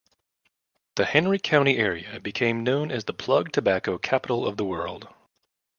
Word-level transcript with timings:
The 0.95 1.05
Henry 1.05 1.37
County 1.37 1.77
area 1.77 2.19
became 2.19 2.63
known 2.63 2.89
as 2.89 3.03
the 3.03 3.13
plug 3.13 3.51
tobacco 3.51 3.99
capital 3.99 4.47
of 4.47 4.57
the 4.57 4.65
world. 4.65 5.07